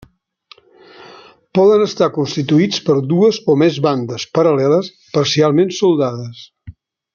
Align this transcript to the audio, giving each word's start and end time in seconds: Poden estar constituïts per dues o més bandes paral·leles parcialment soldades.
Poden 1.59 1.83
estar 1.87 2.07
constituïts 2.15 2.81
per 2.87 2.95
dues 3.11 3.39
o 3.55 3.57
més 3.65 3.79
bandes 3.89 4.27
paral·leles 4.39 4.91
parcialment 5.19 5.75
soldades. 5.83 6.45